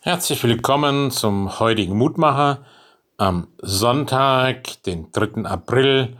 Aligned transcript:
Herzlich 0.00 0.44
willkommen 0.44 1.10
zum 1.10 1.58
heutigen 1.58 1.98
Mutmacher 1.98 2.64
am 3.16 3.48
Sonntag, 3.60 4.80
den 4.84 5.10
3. 5.10 5.44
April, 5.44 6.16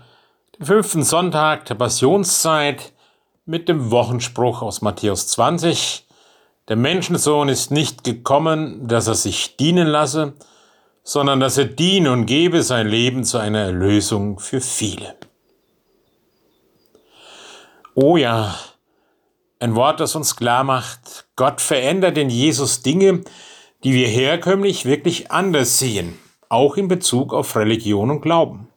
den 0.58 0.66
fünften 0.66 1.04
Sonntag 1.04 1.64
der 1.66 1.76
Passionszeit 1.76 2.92
mit 3.46 3.68
dem 3.68 3.92
Wochenspruch 3.92 4.62
aus 4.62 4.82
Matthäus 4.82 5.28
20. 5.28 6.08
Der 6.66 6.74
Menschensohn 6.74 7.48
ist 7.48 7.70
nicht 7.70 8.02
gekommen, 8.02 8.88
dass 8.88 9.06
er 9.06 9.14
sich 9.14 9.56
dienen 9.56 9.86
lasse, 9.86 10.32
sondern 11.04 11.38
dass 11.38 11.56
er 11.56 11.66
diene 11.66 12.10
und 12.10 12.26
gebe 12.26 12.64
sein 12.64 12.88
Leben 12.88 13.22
zu 13.22 13.38
einer 13.38 13.60
Erlösung 13.60 14.40
für 14.40 14.60
viele. 14.60 15.14
Oh 17.94 18.16
ja, 18.16 18.56
ein 19.60 19.76
Wort, 19.76 20.00
das 20.00 20.16
uns 20.16 20.34
klar 20.34 20.64
macht, 20.64 21.28
Gott 21.36 21.60
verändert 21.60 22.18
in 22.18 22.28
Jesus 22.28 22.82
Dinge, 22.82 23.22
die 23.84 23.92
wir 23.92 24.08
herkömmlich 24.08 24.84
wirklich 24.84 25.30
anders 25.30 25.78
sehen, 25.78 26.18
auch 26.48 26.76
in 26.76 26.88
Bezug 26.88 27.32
auf 27.32 27.54
Religion 27.56 28.10
und 28.10 28.20
Glauben. 28.20 28.68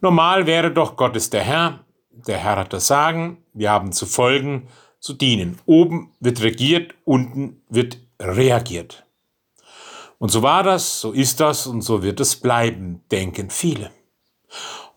Normal 0.00 0.46
wäre 0.46 0.72
doch 0.72 0.96
Gott 0.96 1.16
ist 1.16 1.32
der 1.32 1.42
Herr, 1.42 1.84
der 2.10 2.38
Herr 2.38 2.56
hat 2.56 2.72
das 2.72 2.86
Sagen, 2.86 3.38
wir 3.52 3.70
haben 3.70 3.92
zu 3.92 4.06
folgen, 4.06 4.68
zu 4.98 5.14
dienen. 5.14 5.58
Oben 5.66 6.12
wird 6.20 6.42
regiert, 6.42 6.94
unten 7.04 7.62
wird 7.68 7.98
reagiert. 8.20 9.06
Und 10.18 10.30
so 10.30 10.42
war 10.42 10.62
das, 10.62 11.00
so 11.00 11.12
ist 11.12 11.40
das 11.40 11.66
und 11.66 11.80
so 11.80 12.02
wird 12.02 12.20
es 12.20 12.36
bleiben, 12.36 13.02
denken 13.10 13.48
viele. 13.48 13.90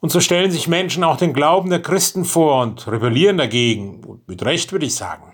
Und 0.02 0.12
so 0.12 0.20
stellen 0.20 0.52
sich 0.52 0.68
Menschen 0.68 1.06
auch 1.06 1.16
den 1.16 1.34
Glauben 1.34 1.70
der 1.70 1.82
Christen 1.82 2.26
vor 2.26 2.62
und 2.62 2.88
rebellieren 2.90 3.38
dagegen, 3.38 4.04
und 4.04 4.28
mit 4.28 4.44
Recht 4.44 4.74
würde 4.74 4.86
ich 4.86 4.96
sagen. 4.96 5.34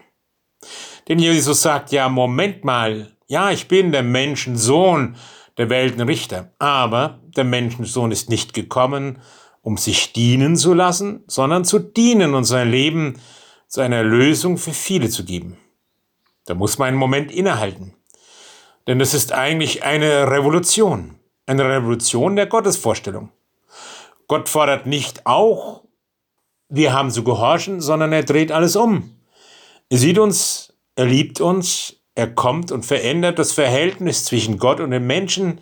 Denn 1.07 1.17
Jesus 1.17 1.63
sagt 1.63 1.91
ja, 1.91 2.07
Moment 2.07 2.63
mal, 2.63 3.11
ja, 3.29 3.51
ich 3.51 3.67
bin 3.67 3.91
der 3.91 4.01
Menschensohn, 4.01 5.15
der 5.57 5.69
Weltenrichter, 5.69 6.51
aber 6.57 7.19
der 7.35 7.43
Menschensohn 7.43 8.11
ist 8.11 8.29
nicht 8.29 8.53
gekommen, 8.53 9.19
um 9.61 9.77
sich 9.77 10.13
dienen 10.13 10.55
zu 10.55 10.73
lassen, 10.73 11.23
sondern 11.27 11.63
zu 11.63 11.77
dienen 11.77 12.33
und 12.33 12.45
sein 12.45 12.71
Leben 12.71 13.21
zu 13.67 13.81
einer 13.81 14.03
Lösung 14.03 14.57
für 14.57 14.73
viele 14.73 15.09
zu 15.09 15.23
geben. 15.23 15.57
Da 16.45 16.55
muss 16.55 16.79
man 16.79 16.87
einen 16.87 16.97
Moment 16.97 17.31
innehalten. 17.31 17.93
Denn 18.87 18.99
es 18.99 19.13
ist 19.13 19.31
eigentlich 19.31 19.83
eine 19.83 20.31
Revolution, 20.31 21.19
eine 21.45 21.69
Revolution 21.69 22.35
der 22.35 22.47
Gottesvorstellung. 22.47 23.29
Gott 24.27 24.49
fordert 24.49 24.87
nicht 24.87 25.27
auch, 25.27 25.83
wir 26.67 26.93
haben 26.93 27.11
zu 27.11 27.23
gehorchen, 27.23 27.79
sondern 27.79 28.11
er 28.11 28.23
dreht 28.23 28.51
alles 28.51 28.75
um. 28.75 29.19
Er 29.89 29.99
sieht 29.99 30.17
uns, 30.17 30.73
er 30.95 31.05
liebt 31.05 31.41
uns, 31.41 31.98
er 32.19 32.27
kommt 32.27 32.71
und 32.71 32.85
verändert 32.85 33.39
das 33.39 33.53
Verhältnis 33.53 34.25
zwischen 34.25 34.59
Gott 34.59 34.81
und 34.81 34.91
den 34.91 35.07
Menschen, 35.07 35.59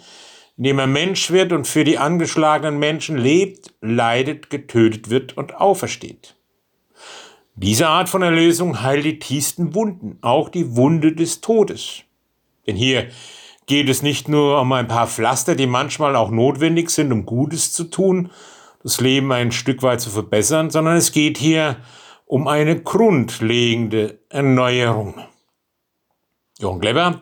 indem 0.57 0.79
er 0.79 0.87
Mensch 0.87 1.29
wird 1.29 1.51
und 1.51 1.67
für 1.67 1.83
die 1.83 1.99
angeschlagenen 1.99 2.79
Menschen 2.79 3.15
lebt, 3.15 3.75
leidet, 3.79 4.49
getötet 4.49 5.11
wird 5.11 5.37
und 5.37 5.55
aufersteht. 5.55 6.35
Diese 7.55 7.87
Art 7.87 8.09
von 8.09 8.23
Erlösung 8.23 8.81
heilt 8.81 9.05
die 9.05 9.19
tiefsten 9.19 9.75
Wunden, 9.75 10.17
auch 10.21 10.49
die 10.49 10.75
Wunde 10.75 11.13
des 11.13 11.41
Todes. 11.41 12.01
Denn 12.65 12.75
hier 12.75 13.07
geht 13.67 13.87
es 13.87 14.01
nicht 14.01 14.27
nur 14.27 14.59
um 14.59 14.71
ein 14.73 14.87
paar 14.87 15.07
Pflaster, 15.07 15.55
die 15.55 15.67
manchmal 15.67 16.15
auch 16.15 16.31
notwendig 16.31 16.89
sind, 16.89 17.11
um 17.11 17.25
Gutes 17.25 17.71
zu 17.71 17.83
tun, 17.83 18.31
das 18.81 18.99
Leben 18.99 19.31
ein 19.31 19.51
Stück 19.51 19.83
weit 19.83 20.01
zu 20.01 20.09
verbessern, 20.09 20.71
sondern 20.71 20.97
es 20.97 21.11
geht 21.11 21.37
hier 21.37 21.77
um 22.25 22.47
eine 22.47 22.81
grundlegende 22.81 24.19
Erneuerung. 24.29 25.15
Johann 26.59 26.79
Kleber 26.79 27.21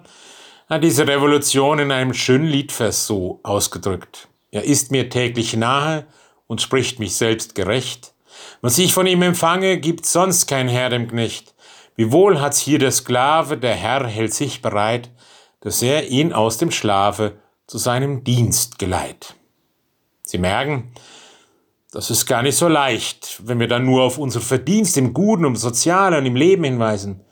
hat 0.70 0.84
diese 0.84 1.08
Revolution 1.08 1.80
in 1.80 1.92
einem 1.92 2.14
schönen 2.14 2.46
Liedvers 2.46 3.06
so 3.06 3.40
ausgedrückt. 3.44 4.30
Er 4.52 4.64
ist 4.64 4.92
mir 4.92 5.10
täglich 5.10 5.56
nahe 5.56 6.06
und 6.48 6.62
spricht 6.62 7.00
mich 7.00 7.16
selbst 7.16 7.54
gerecht. 7.54 8.14
Was 8.62 8.78
ich 8.78 8.94
von 8.94 9.08
ihm 9.08 9.22
empfange, 9.22 9.78
gibt 9.78 10.06
sonst 10.06 10.48
kein 10.48 10.70
Herr 10.70 10.90
dem 10.90 11.10
Knecht. 11.10 11.54
Wiewohl 11.98 12.40
hat's 12.40 12.60
hier 12.60 12.80
der 12.80 12.92
Sklave, 12.92 13.58
der 13.58 13.76
Herr 13.76 14.08
hält 14.08 14.34
sich 14.34 14.62
bereit, 14.62 15.12
dass 15.60 15.82
er 15.82 16.08
ihn 16.08 16.32
aus 16.32 16.58
dem 16.58 16.72
Schlafe 16.72 17.38
zu 17.68 17.78
seinem 17.78 18.24
Dienst 18.24 18.80
geleit. 18.80 19.36
Sie 20.24 20.38
merken, 20.38 20.94
das 21.92 22.10
ist 22.10 22.26
gar 22.26 22.42
nicht 22.42 22.58
so 22.58 22.68
leicht, 22.68 23.42
wenn 23.46 23.60
wir 23.60 23.68
dann 23.68 23.86
nur 23.86 24.04
auf 24.04 24.18
unser 24.18 24.42
Verdienst 24.42 24.98
im 24.98 25.14
Guten, 25.14 25.46
im 25.46 25.56
Sozialen, 25.56 26.26
im 26.26 26.36
Leben 26.36 26.64
hinweisen. 26.64 27.25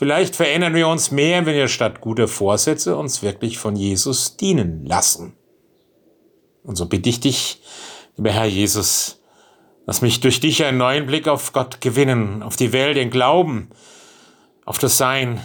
Vielleicht 0.00 0.34
verändern 0.34 0.72
wir 0.72 0.88
uns 0.88 1.10
mehr, 1.10 1.44
wenn 1.44 1.54
wir 1.54 1.68
statt 1.68 2.00
guter 2.00 2.26
Vorsätze 2.26 2.96
uns 2.96 3.22
wirklich 3.22 3.58
von 3.58 3.76
Jesus 3.76 4.38
dienen 4.38 4.86
lassen. 4.86 5.34
Und 6.62 6.76
so 6.76 6.86
bitte 6.86 7.10
ich 7.10 7.20
dich, 7.20 7.60
lieber 8.16 8.30
Herr 8.30 8.46
Jesus, 8.46 9.22
lass 9.84 10.00
mich 10.00 10.20
durch 10.20 10.40
dich 10.40 10.64
einen 10.64 10.78
neuen 10.78 11.04
Blick 11.04 11.28
auf 11.28 11.52
Gott 11.52 11.82
gewinnen, 11.82 12.42
auf 12.42 12.56
die 12.56 12.72
Welt, 12.72 12.96
den 12.96 13.10
Glauben, 13.10 13.68
auf 14.64 14.78
das 14.78 14.96
Sein 14.96 15.38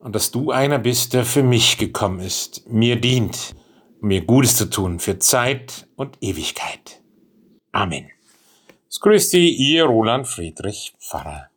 und 0.00 0.16
dass 0.16 0.32
du 0.32 0.50
einer 0.50 0.80
bist, 0.80 1.14
der 1.14 1.24
für 1.24 1.44
mich 1.44 1.78
gekommen 1.78 2.18
ist, 2.18 2.68
mir 2.68 2.96
dient, 2.96 3.54
um 4.02 4.08
mir 4.08 4.22
Gutes 4.22 4.56
zu 4.56 4.68
tun 4.68 4.98
für 4.98 5.20
Zeit 5.20 5.86
und 5.94 6.18
Ewigkeit. 6.20 7.00
Amen. 7.70 8.10
Es 8.90 8.98
grüßt 8.98 9.34
Ihr 9.34 9.84
Roland 9.84 10.26
Friedrich 10.26 10.94
Pfarrer. 10.98 11.50